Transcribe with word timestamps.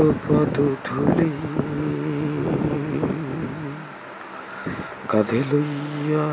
পদ 0.00 0.56
ধুলি। 0.84 1.32
কাঁধে 5.08 5.40
লইয়া 5.52 6.26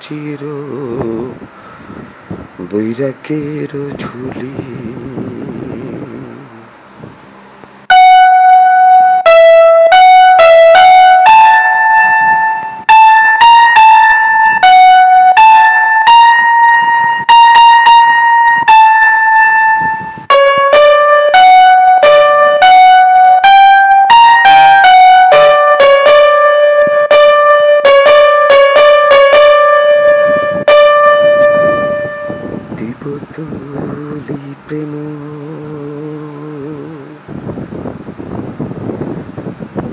চির 0.00 0.42
বৈরাকের 2.70 3.72
ঝুলি। 3.98 4.54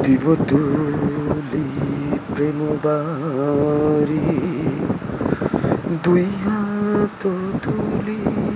দিবতলি 0.08 1.68
প্রেম 2.36 2.60
বাড়ি। 2.84 4.40
দুই 6.04 6.24
হাত 6.24 7.22
তুলি। 7.64 8.47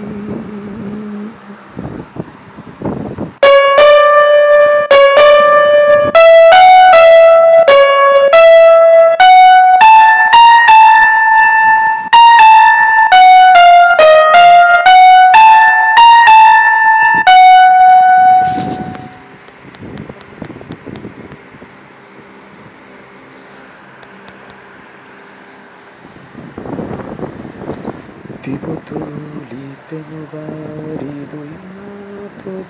দিবতলি 28.52 29.63
প্রেম 29.88 30.11
বাড়ি 30.33 31.16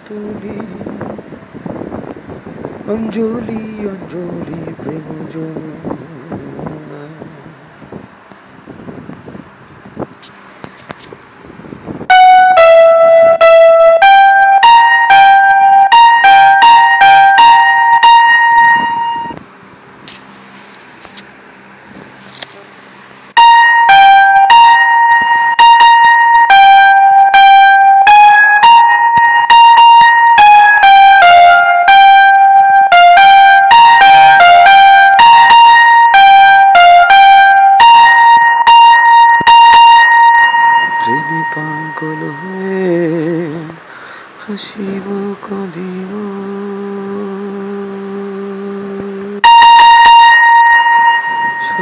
তুলি। 0.07 0.57
অঞ্জলি 2.87 3.61
অঞ্জলি 3.87 4.61
প্রেম 4.83 5.07
যমুনা 5.31 6.00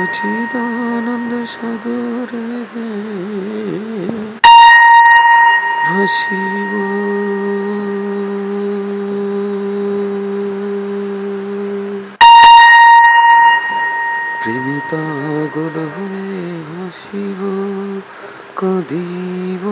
সচিদানন্দ 0.10 1.32
সাগরে 1.54 2.46
ভাসিব। 5.88 6.72
প্রেমে 14.42 14.78
পাগল 14.92 15.76
হয়ে 15.96 16.40
হাসিব 16.70 17.40
কাঁদিব। 18.60 19.64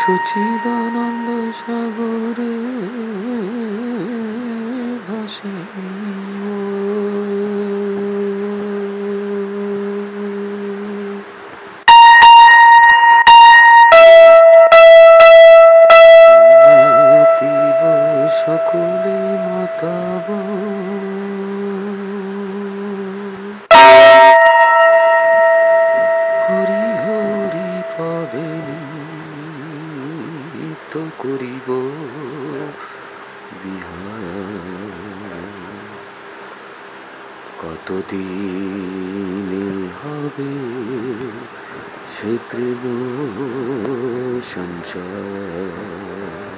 সচিদানন্দ 0.00 1.28
সাগরে 1.60 2.11
ভাসিব 5.32 5.54
কতদিনে 37.62 39.66
হবে 39.98 40.52
সে 42.14 42.30
প্রেম 42.48 42.82
সঞ্চার 44.52 46.51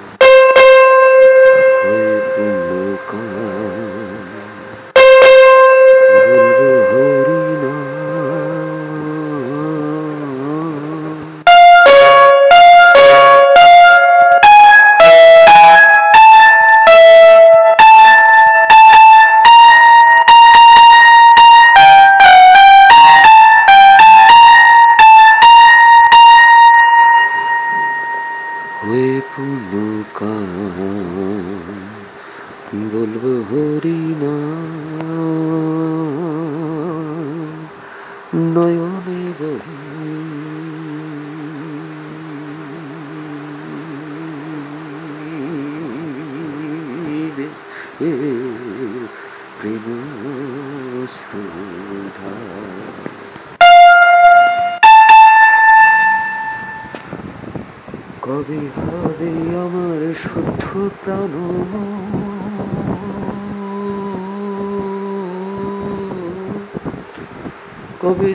নয়নে 38.35 39.21
বহে 39.39 39.85
প্রেম 49.61 49.87
শ্রদ্ধা। 51.15 52.33
কবে 58.23 58.61
হবে 58.77 59.33
আমার 59.65 60.15
শুদ্ধ 60.23 60.91
প্রাণ? 61.05 62.24
কবি 68.05 68.33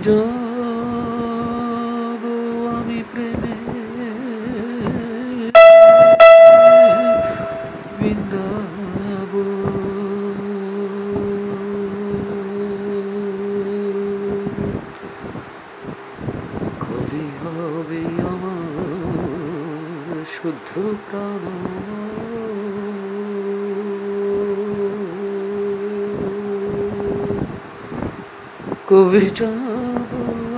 আমি 2.77 3.04
প্রেমে? 3.12 3.56
বৃন্দাব 7.98 9.33
কবে 16.80 17.24
হবে 17.44 18.01
আমার 18.27 20.25
শুদ্ধ 20.33 20.69
প্রাণ। 21.12 21.99
কবি 28.89 29.25
যাব 29.39 30.12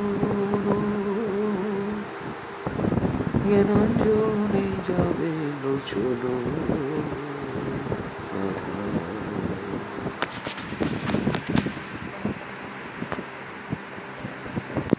জ্ঞানাঞ্জনে 3.48 4.73
যাবে 4.86 5.30
লোচন 5.62 6.22